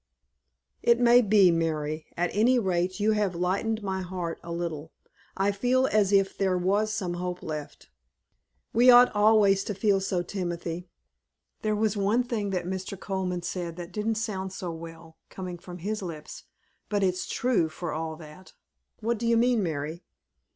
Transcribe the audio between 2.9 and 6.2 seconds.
you have lightened my heart a little. I feel as